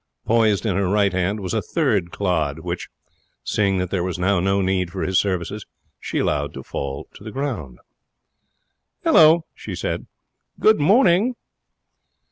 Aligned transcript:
Poised 0.25 0.65
in 0.65 0.75
her 0.75 0.87
right 0.89 1.13
hand 1.13 1.41
was 1.41 1.53
a 1.53 1.61
third 1.61 2.09
clod, 2.09 2.61
which, 2.61 2.89
seeing 3.43 3.77
that 3.77 3.91
there 3.91 4.03
was 4.03 4.17
now 4.17 4.39
no 4.39 4.59
need 4.59 4.89
for 4.91 5.03
its 5.03 5.19
services, 5.19 5.63
she 5.99 6.17
allowed 6.17 6.55
to 6.55 6.63
fall 6.63 7.07
to 7.13 7.23
the 7.23 7.29
ground. 7.29 7.77
'Halloa!' 9.03 9.41
she 9.53 9.75
said. 9.75 10.07
'Good 10.59 10.79
morning.' 10.79 11.35